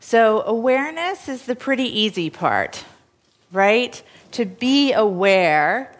So, 0.00 0.42
awareness 0.42 1.28
is 1.28 1.44
the 1.46 1.54
pretty 1.54 2.00
easy 2.00 2.28
part, 2.28 2.84
right? 3.52 4.02
To 4.32 4.44
be 4.44 4.92
aware, 4.92 5.94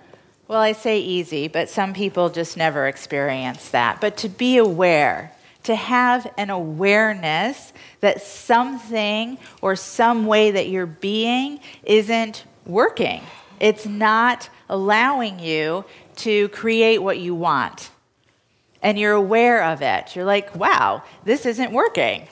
well, 0.49 0.61
I 0.61 0.73
say 0.73 1.01
easy, 1.01 1.49
but 1.49 1.71
some 1.71 1.95
people 1.95 2.29
just 2.29 2.57
never 2.57 2.87
experience 2.87 3.71
that. 3.71 4.01
But 4.01 4.17
to 4.19 4.29
be 4.29 4.59
aware, 4.59 5.33
to 5.65 5.75
have 5.75 6.33
an 6.37 6.51
awareness 6.51 7.73
that 8.01 8.21
something 8.21 9.39
or 9.61 9.77
some 9.77 10.27
way 10.27 10.51
that 10.51 10.69
you're 10.69 10.87
being 10.87 11.61
isn't 11.85 12.45
working. 12.67 13.23
It's 13.61 13.87
not 13.87 14.51
allowing 14.69 15.39
you 15.39 15.85
to 16.17 16.49
create 16.49 16.99
what 16.99 17.19
you 17.19 17.35
want. 17.35 17.91
And 18.83 18.99
you're 18.99 19.13
aware 19.13 19.63
of 19.63 19.83
it. 19.83 20.17
You're 20.17 20.25
like, 20.25 20.57
wow, 20.57 21.05
this 21.25 21.47
isn't 21.47 21.71
working, 21.71 22.27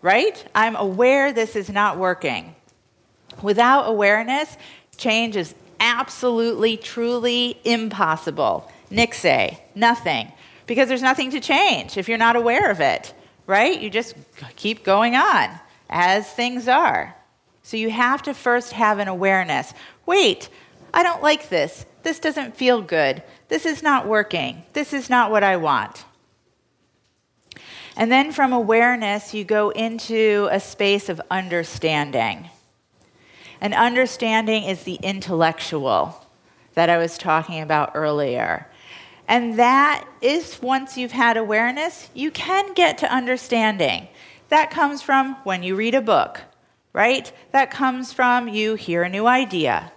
right? 0.00 0.42
I'm 0.54 0.76
aware 0.76 1.32
this 1.32 1.54
is 1.54 1.68
not 1.68 1.98
working. 1.98 2.54
Without 3.42 3.82
awareness, 3.82 4.56
change 4.96 5.36
is 5.36 5.54
absolutely, 5.80 6.76
truly 6.76 7.58
impossible. 7.64 8.70
Nixay, 8.90 9.58
nothing. 9.74 10.30
Because 10.66 10.88
there's 10.88 11.02
nothing 11.02 11.30
to 11.32 11.40
change 11.40 11.96
if 11.96 12.08
you're 12.08 12.18
not 12.18 12.36
aware 12.36 12.70
of 12.70 12.80
it, 12.80 13.12
right? 13.46 13.80
You 13.80 13.90
just 13.90 14.14
keep 14.54 14.84
going 14.84 15.16
on 15.16 15.50
as 15.88 16.30
things 16.30 16.68
are. 16.68 17.16
So 17.62 17.76
you 17.76 17.90
have 17.90 18.22
to 18.22 18.34
first 18.34 18.72
have 18.72 18.98
an 18.98 19.08
awareness. 19.08 19.74
Wait, 20.06 20.48
I 20.94 21.02
don't 21.02 21.22
like 21.22 21.48
this. 21.48 21.86
This 22.02 22.20
doesn't 22.20 22.56
feel 22.56 22.82
good. 22.82 23.22
This 23.48 23.66
is 23.66 23.82
not 23.82 24.06
working. 24.06 24.62
This 24.72 24.92
is 24.92 25.10
not 25.10 25.30
what 25.30 25.42
I 25.42 25.56
want. 25.56 26.04
And 27.96 28.10
then 28.10 28.32
from 28.32 28.52
awareness, 28.52 29.34
you 29.34 29.44
go 29.44 29.70
into 29.70 30.48
a 30.50 30.60
space 30.60 31.08
of 31.08 31.20
understanding. 31.30 32.48
And 33.60 33.74
understanding 33.74 34.64
is 34.64 34.84
the 34.84 34.98
intellectual 35.02 36.26
that 36.74 36.88
I 36.88 36.98
was 36.98 37.18
talking 37.18 37.60
about 37.60 37.92
earlier. 37.94 38.66
And 39.28 39.58
that 39.58 40.06
is 40.20 40.60
once 40.60 40.96
you've 40.96 41.12
had 41.12 41.36
awareness, 41.36 42.08
you 42.14 42.30
can 42.30 42.74
get 42.74 42.98
to 42.98 43.14
understanding. 43.14 44.08
That 44.48 44.70
comes 44.70 45.02
from 45.02 45.36
when 45.44 45.62
you 45.62 45.76
read 45.76 45.94
a 45.94 46.00
book, 46.00 46.40
right? 46.92 47.30
That 47.52 47.70
comes 47.70 48.12
from 48.12 48.48
you 48.48 48.74
hear 48.74 49.02
a 49.02 49.08
new 49.08 49.26
idea. 49.26 49.92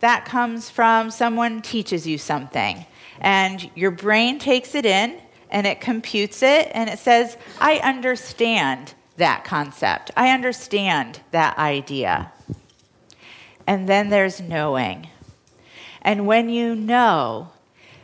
That 0.00 0.24
comes 0.24 0.70
from 0.70 1.10
someone 1.10 1.60
teaches 1.60 2.06
you 2.06 2.18
something. 2.18 2.86
And 3.20 3.70
your 3.74 3.90
brain 3.90 4.38
takes 4.38 4.74
it 4.74 4.86
in 4.86 5.20
and 5.50 5.66
it 5.66 5.80
computes 5.80 6.42
it 6.42 6.70
and 6.72 6.88
it 6.88 6.98
says, 6.98 7.36
I 7.60 7.76
understand 7.76 8.94
that 9.18 9.44
concept. 9.44 10.10
I 10.16 10.30
understand 10.30 11.20
that 11.30 11.58
idea. 11.58 12.32
And 13.66 13.88
then 13.88 14.10
there's 14.10 14.40
knowing. 14.40 15.08
And 16.02 16.26
when 16.26 16.48
you 16.48 16.74
know, 16.74 17.50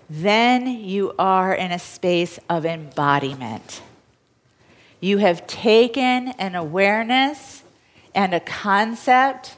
then 0.08 0.66
you 0.66 1.14
are 1.18 1.52
in 1.52 1.72
a 1.72 1.78
space 1.78 2.38
of 2.48 2.64
embodiment. 2.64 3.82
You 5.00 5.18
have 5.18 5.46
taken 5.46 6.28
an 6.28 6.54
awareness 6.54 7.62
and 8.14 8.34
a 8.34 8.40
concept, 8.40 9.56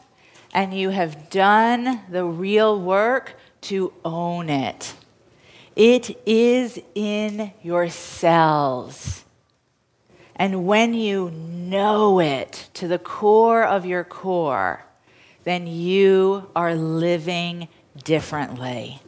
and 0.52 0.74
you 0.74 0.90
have 0.90 1.30
done 1.30 2.00
the 2.10 2.24
real 2.24 2.78
work 2.78 3.36
to 3.62 3.92
own 4.04 4.50
it. 4.50 4.94
It 5.76 6.18
is 6.26 6.80
in 6.94 7.52
your 7.62 7.88
cells. 7.88 9.24
And 10.36 10.66
when 10.66 10.94
you 10.94 11.30
know 11.30 12.18
it 12.18 12.70
to 12.74 12.88
the 12.88 12.98
core 12.98 13.62
of 13.62 13.86
your 13.86 14.04
core, 14.04 14.84
then 15.44 15.66
you 15.66 16.48
are 16.54 16.74
living 16.74 17.68
differently. 18.04 19.00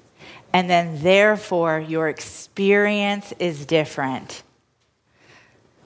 And 0.53 0.69
then, 0.69 1.03
therefore, 1.03 1.81
your 1.81 2.09
experience 2.09 3.33
is 3.39 3.65
different. 3.65 4.43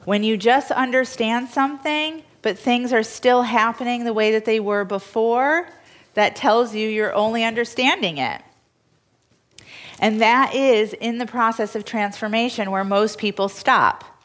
When 0.05 0.23
you 0.23 0.37
just 0.37 0.71
understand 0.71 1.49
something, 1.49 2.23
but 2.43 2.59
things 2.59 2.93
are 2.93 3.03
still 3.03 3.43
happening 3.43 4.05
the 4.05 4.13
way 4.13 4.33
that 4.33 4.45
they 4.45 4.61
were 4.61 4.85
before, 4.85 5.69
that 6.15 6.37
tells 6.37 6.75
you 6.75 6.89
you're 6.89 7.15
only 7.15 7.45
understanding 7.45 8.19
it. 8.19 8.41
And 9.99 10.21
that 10.21 10.55
is 10.55 10.93
in 10.93 11.19
the 11.19 11.27
process 11.27 11.75
of 11.75 11.85
transformation 11.85 12.71
where 12.71 12.85
most 12.85 13.19
people 13.19 13.49
stop. 13.49 14.16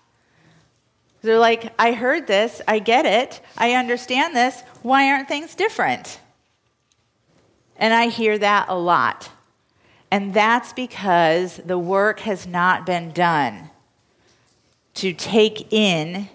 They're 1.21 1.39
like, 1.39 1.73
I 1.77 1.91
heard 1.91 2.25
this, 2.25 2.61
I 2.67 2.79
get 2.79 3.05
it, 3.05 3.41
I 3.57 3.73
understand 3.73 4.35
this, 4.35 4.61
why 4.81 5.11
aren't 5.11 5.27
things 5.27 5.53
different? 5.53 6.19
And 7.77 7.93
I 7.93 8.07
hear 8.07 8.37
that 8.37 8.67
a 8.69 8.75
lot. 8.75 9.29
And 10.09 10.33
that's 10.33 10.73
because 10.73 11.57
the 11.57 11.79
work 11.79 12.21
has 12.21 12.45
not 12.45 12.85
been 12.85 13.11
done 13.11 13.69
to 14.95 15.13
take 15.13 15.71
in 15.71 16.27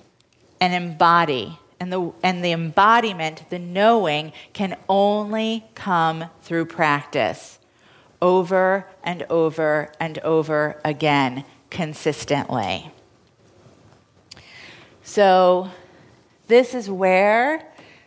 and 0.61 0.75
embody. 0.75 1.59
And 1.79 1.93
the, 1.93 2.13
and 2.23 2.43
the 2.43 2.53
embodiment, 2.53 3.51
the 3.51 3.59
knowing, 3.59 4.33
can 4.55 4.79
only 4.89 5.67
come 5.75 6.25
through 6.43 6.67
practice 6.67 7.59
over 8.23 8.89
and 9.05 9.25
over 9.25 9.93
and 10.01 10.19
over 10.21 10.81
again 10.85 11.45
consistently. 11.69 12.91
So, 15.07 15.71
this 16.49 16.75
is 16.75 16.91
where 16.91 17.65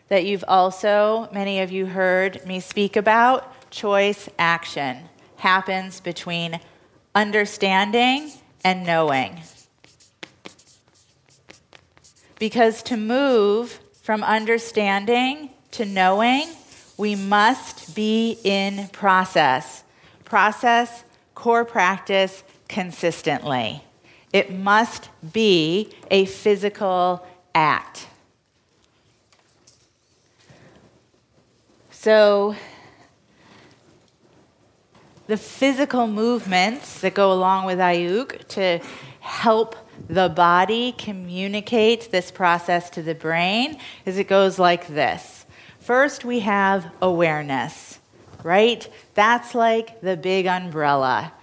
that 0.10 0.26
you've 0.26 0.44
also, 0.50 1.30
many 1.32 1.62
of 1.62 1.72
you 1.72 1.86
heard 1.86 2.46
me 2.46 2.60
speak 2.60 2.98
about, 2.98 3.72
choice 3.72 4.28
action 4.38 5.08
happens 5.38 6.02
between 6.02 6.60
understanding 7.16 8.32
and 8.66 8.86
knowing. 8.86 9.40
Because 12.38 12.84
to 12.84 12.98
move 12.98 13.80
from 14.04 14.22
understanding 14.22 15.52
to 15.72 15.86
knowing, 15.86 16.50
we 16.98 17.16
must 17.16 17.96
be 17.96 18.38
in 18.44 18.90
process. 18.90 19.86
Process, 20.26 21.06
core 21.34 21.64
practice, 21.64 22.44
consistently. 22.68 23.84
It 24.32 24.52
must 24.52 25.10
be 25.34 25.94
a 26.12 26.26
physical 26.26 27.26
act. 27.56 28.08
So, 31.92 32.56
the 35.28 35.38
physical 35.38 36.08
movements 36.08 37.02
that 37.02 37.14
go 37.14 37.32
along 37.32 37.66
with 37.66 37.80
AUK 37.80 38.48
to 38.50 38.80
help 39.20 39.76
the 40.08 40.30
body 40.30 40.94
communicate 40.98 42.10
this 42.12 42.32
process 42.32 42.90
to 42.92 43.02
the 43.02 43.14
brain 43.14 43.78
is 44.06 44.18
it 44.18 44.28
goes 44.28 44.58
like 44.58 44.88
this. 44.88 45.46
First, 45.80 46.24
we 46.24 46.40
have 46.40 46.92
awareness, 47.02 48.00
right? 48.44 48.88
That's 49.14 49.54
like 49.54 50.02
the 50.02 50.16
big 50.16 50.46
umbrella. 50.46 51.34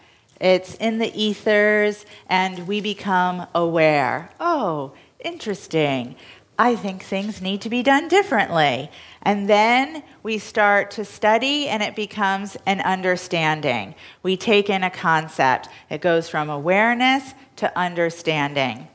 It's 0.40 0.74
in 0.74 0.98
the 0.98 1.12
ethers, 1.14 2.04
and 2.28 2.66
we 2.66 2.80
become 2.80 3.46
aware. 3.54 4.30
Oh, 4.38 4.92
interesting. 5.20 6.16
I 6.58 6.74
think 6.74 7.02
things 7.02 7.42
need 7.42 7.60
to 7.62 7.68
be 7.68 7.82
done 7.82 8.08
differently. 8.08 8.90
And 9.22 9.48
then 9.48 10.02
we 10.22 10.38
start 10.38 10.90
to 10.92 11.04
study, 11.04 11.68
and 11.68 11.82
it 11.82 11.94
becomes 11.94 12.56
an 12.66 12.80
understanding. 12.80 13.94
We 14.22 14.36
take 14.36 14.70
in 14.70 14.82
a 14.82 14.90
concept, 14.90 15.68
it 15.90 16.00
goes 16.00 16.28
from 16.28 16.48
awareness 16.48 17.34
to 17.56 17.76
understanding. 17.78 18.88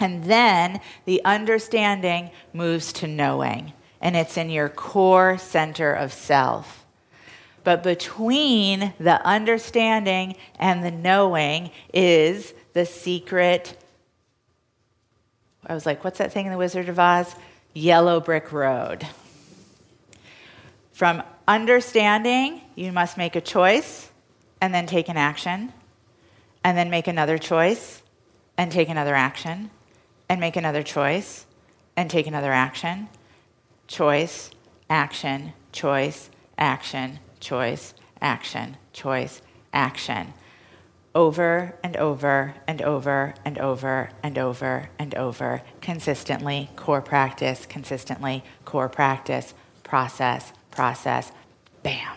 And 0.00 0.24
then 0.24 0.80
the 1.04 1.24
understanding 1.24 2.30
moves 2.52 2.92
to 2.94 3.06
knowing, 3.06 3.72
and 4.00 4.16
it's 4.16 4.36
in 4.36 4.50
your 4.50 4.68
core 4.68 5.38
center 5.38 5.92
of 5.92 6.12
self. 6.12 6.81
But 7.64 7.82
between 7.82 8.92
the 8.98 9.24
understanding 9.24 10.36
and 10.58 10.84
the 10.84 10.90
knowing 10.90 11.70
is 11.92 12.54
the 12.72 12.86
secret. 12.86 13.76
I 15.66 15.74
was 15.74 15.86
like, 15.86 16.02
what's 16.02 16.18
that 16.18 16.32
thing 16.32 16.46
in 16.46 16.52
The 16.52 16.58
Wizard 16.58 16.88
of 16.88 16.98
Oz? 16.98 17.34
Yellow 17.72 18.20
brick 18.20 18.52
road. 18.52 19.06
From 20.92 21.22
understanding, 21.46 22.60
you 22.74 22.92
must 22.92 23.16
make 23.16 23.36
a 23.36 23.40
choice 23.40 24.10
and 24.60 24.74
then 24.74 24.86
take 24.86 25.08
an 25.08 25.16
action, 25.16 25.72
and 26.62 26.78
then 26.78 26.88
make 26.88 27.08
another 27.08 27.36
choice 27.38 28.02
and 28.56 28.70
take 28.70 28.88
another 28.88 29.14
action, 29.14 29.70
and 30.28 30.40
make 30.40 30.54
another 30.54 30.82
choice 30.84 31.46
and 31.96 32.08
take 32.08 32.26
another 32.28 32.52
action. 32.52 33.08
Choice, 33.88 34.50
action, 34.88 35.52
choice, 35.72 36.30
action, 36.56 37.18
choice, 37.42 37.92
action, 38.22 38.78
choice, 38.94 39.42
action. 39.74 40.32
Over 41.14 41.74
and 41.82 41.94
over 41.98 42.54
and 42.66 42.80
over 42.80 43.34
and 43.44 43.58
over 43.58 44.08
and 44.22 44.38
over 44.38 44.88
and 44.98 45.14
over, 45.14 45.62
consistently, 45.82 46.70
core 46.76 47.02
practice, 47.02 47.66
consistently, 47.66 48.42
core 48.64 48.88
practice, 48.88 49.52
process, 49.82 50.54
process, 50.70 51.30
bam. 51.82 52.16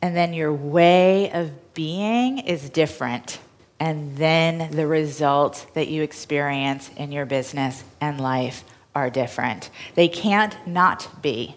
And 0.00 0.16
then 0.16 0.32
your 0.32 0.52
way 0.52 1.30
of 1.30 1.74
being 1.74 2.38
is 2.38 2.70
different. 2.70 3.38
And 3.78 4.16
then 4.16 4.70
the 4.74 4.86
results 4.86 5.66
that 5.74 5.88
you 5.88 6.02
experience 6.02 6.90
in 6.96 7.12
your 7.12 7.26
business 7.26 7.84
and 8.00 8.18
life 8.18 8.64
are 8.94 9.10
different. 9.10 9.68
They 9.94 10.08
can't 10.08 10.56
not 10.66 11.22
be 11.22 11.56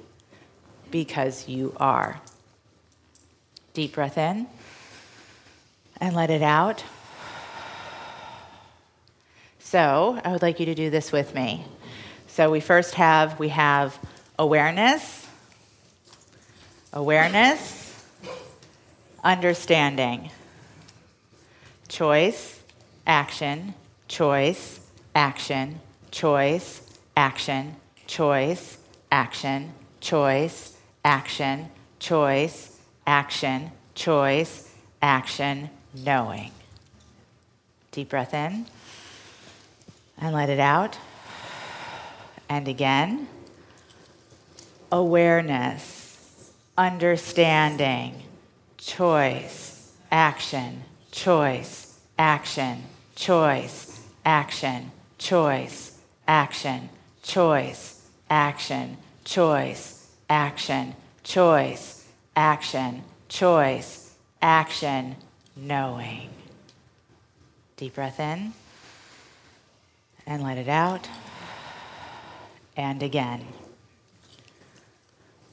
because 0.93 1.49
you 1.49 1.75
are. 1.77 2.21
Deep 3.73 3.95
breath 3.95 4.15
in 4.15 4.45
and 5.99 6.15
let 6.15 6.29
it 6.29 6.43
out. 6.43 6.83
So, 9.57 10.21
I 10.23 10.31
would 10.31 10.43
like 10.43 10.59
you 10.59 10.67
to 10.67 10.75
do 10.75 10.91
this 10.91 11.11
with 11.11 11.33
me. 11.33 11.65
So, 12.27 12.51
we 12.51 12.59
first 12.59 12.93
have 12.93 13.39
we 13.39 13.49
have 13.49 13.97
awareness, 14.37 15.27
awareness, 16.93 18.05
understanding, 19.23 20.29
choice, 21.87 22.61
action, 23.07 23.73
choice, 24.07 24.79
action, 25.15 25.79
choice, 26.11 26.81
action, 27.17 27.77
choice, 28.05 28.77
action, 29.11 29.73
choice, 29.99 30.72
action, 31.03 31.69
choice, 31.99 32.79
action, 33.05 33.71
choice, 33.95 34.73
action, 35.01 35.69
knowing. 35.93 36.51
Deep 37.91 38.09
breath 38.09 38.33
in 38.33 38.65
and 40.17 40.33
let 40.33 40.49
it 40.49 40.59
out. 40.59 40.97
And 42.49 42.67
again, 42.67 43.27
awareness, 44.91 46.51
understanding, 46.77 48.23
choice, 48.77 49.91
action, 50.11 50.83
choice, 51.11 51.99
action, 52.17 52.83
choice, 53.15 54.01
action, 54.25 54.91
choice, 55.17 55.99
action, 56.27 56.89
choice, 57.23 58.01
action, 58.29 58.97
choice, 59.23 60.02
action, 60.33 60.95
choice, 61.21 62.07
action, 62.35 63.03
choice, 63.29 64.15
action, 64.41 65.15
knowing. 65.55 66.27
Deep 67.77 67.93
breath 67.93 68.19
in 68.19 68.51
and 70.25 70.41
let 70.41 70.57
it 70.57 70.67
out. 70.67 71.07
And 72.75 73.03
again. 73.03 73.45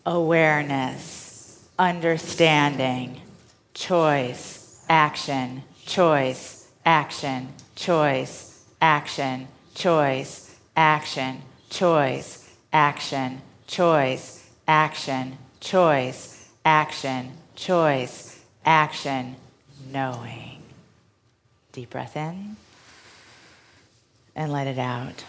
Awareness, 0.06 1.68
understanding, 1.78 3.20
choice, 3.74 4.82
action, 4.88 5.62
choice, 5.84 6.70
action, 6.86 7.52
choice, 7.76 8.64
action, 8.80 9.48
choice, 9.74 10.56
action, 10.74 11.42
choice, 11.68 12.48
action, 12.72 13.42
choice, 13.66 14.49
action, 14.70 15.37
choice, 15.59 16.48
action, 16.64 17.33
choice, 17.56 18.40
action, 18.64 19.35
knowing. 19.90 20.62
Deep 21.72 21.90
breath 21.90 22.16
in 22.16 22.54
and 24.37 24.52
let 24.52 24.68
it 24.68 24.78
out. 24.78 25.24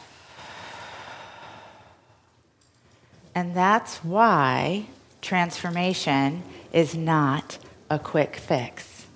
And 3.34 3.56
that's 3.56 3.98
why 4.04 4.86
transformation 5.24 6.44
is 6.72 6.94
not 6.94 7.58
a 7.90 7.98
quick 7.98 8.36
fix. 8.36 9.08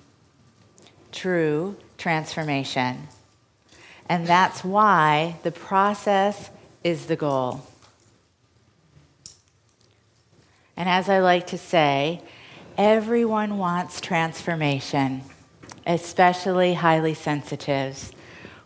True 1.12 1.76
transformation. 2.00 3.10
And 4.10 4.26
that's 4.26 4.64
why 4.64 5.38
the 5.44 5.52
process 5.52 6.50
is 6.84 7.06
the 7.06 7.16
goal. 7.16 7.62
And 10.78 10.90
as 10.90 11.08
I 11.10 11.20
like 11.20 11.48
to 11.48 11.58
say, 11.58 12.22
everyone 12.78 13.58
wants 13.58 14.02
transformation, 14.02 15.22
especially 15.88 16.74
highly 16.74 17.14
sensitives. 17.14 18.12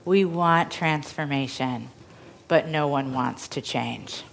We 0.06 0.26
want 0.26 0.72
transformation, 0.72 1.90
but 2.48 2.68
no 2.68 2.88
one 2.88 3.14
wants 3.14 3.48
to 3.50 3.62
change. 3.62 4.24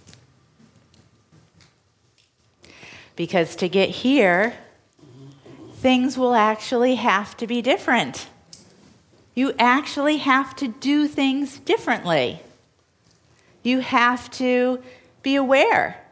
Because 3.15 3.57
to 3.57 3.69
get 3.69 3.91
here, 3.91 4.55
things 5.75 6.17
will 6.17 6.35
actually 6.35 6.95
have 6.95 7.37
to 7.39 7.47
be 7.47 7.61
different. 7.61 8.29
You 9.35 9.53
actually 9.59 10.17
have 10.19 10.57
to 10.57 10.69
do 10.69 11.07
things 11.07 11.59
differently. 11.59 12.41
You 13.63 13.81
have 13.81 14.31
to 14.33 14.83
be 15.23 15.35
aware 15.35 16.03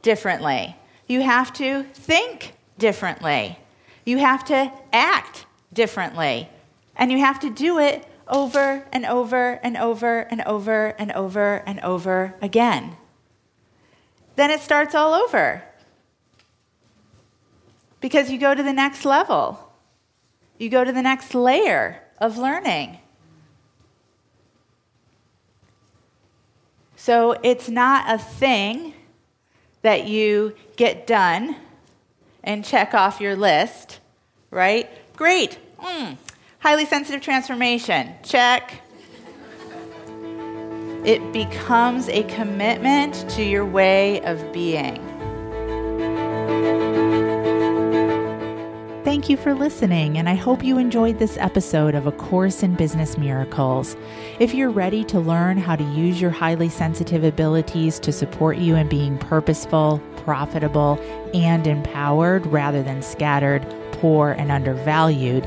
differently. 0.00 0.76
You 1.06 1.22
have 1.22 1.52
to 1.54 1.82
think 1.82 2.54
differently. 2.78 3.58
You 4.04 4.18
have 4.18 4.44
to 4.46 4.72
act 4.92 5.46
differently. 5.72 6.48
And 6.96 7.10
you 7.10 7.18
have 7.18 7.40
to 7.40 7.50
do 7.50 7.78
it 7.78 8.06
over 8.28 8.86
and 8.92 9.04
over 9.04 9.60
and 9.62 9.76
over 9.76 10.20
and 10.20 10.42
over 10.42 10.86
and 10.98 11.12
over 11.12 11.62
and 11.66 11.80
over 11.80 12.34
again. 12.40 12.96
Then 14.36 14.50
it 14.50 14.60
starts 14.60 14.94
all 14.94 15.14
over. 15.14 15.62
Because 18.00 18.30
you 18.30 18.38
go 18.38 18.54
to 18.54 18.62
the 18.62 18.72
next 18.72 19.04
level, 19.04 19.72
you 20.58 20.68
go 20.68 20.84
to 20.84 20.92
the 20.92 21.02
next 21.02 21.34
layer 21.34 22.02
of 22.18 22.38
learning. 22.38 22.98
So 26.96 27.32
it's 27.42 27.68
not 27.68 28.12
a 28.12 28.18
thing 28.18 28.94
that 29.84 30.06
you 30.06 30.54
get 30.76 31.06
done 31.06 31.54
and 32.42 32.64
check 32.64 32.94
off 32.94 33.20
your 33.20 33.36
list, 33.36 34.00
right? 34.50 34.88
Great. 35.14 35.58
Mm. 35.78 36.16
Highly 36.58 36.86
sensitive 36.86 37.20
transformation. 37.20 38.14
Check. 38.22 38.80
It 41.04 41.34
becomes 41.34 42.08
a 42.08 42.22
commitment 42.22 43.28
to 43.32 43.44
your 43.44 43.66
way 43.66 44.22
of 44.24 44.54
being. 44.54 45.13
Thank 49.14 49.30
you 49.30 49.36
for 49.36 49.54
listening, 49.54 50.18
and 50.18 50.28
I 50.28 50.34
hope 50.34 50.64
you 50.64 50.76
enjoyed 50.76 51.20
this 51.20 51.36
episode 51.38 51.94
of 51.94 52.08
A 52.08 52.10
Course 52.10 52.64
in 52.64 52.74
Business 52.74 53.16
Miracles. 53.16 53.96
If 54.40 54.52
you're 54.52 54.72
ready 54.72 55.04
to 55.04 55.20
learn 55.20 55.56
how 55.56 55.76
to 55.76 55.84
use 55.84 56.20
your 56.20 56.32
highly 56.32 56.68
sensitive 56.68 57.22
abilities 57.22 58.00
to 58.00 58.10
support 58.10 58.58
you 58.58 58.74
in 58.74 58.88
being 58.88 59.16
purposeful, 59.16 60.02
profitable, 60.16 60.98
and 61.32 61.64
empowered 61.64 62.44
rather 62.46 62.82
than 62.82 63.02
scattered, 63.02 63.64
poor, 63.92 64.32
and 64.32 64.50
undervalued, 64.50 65.46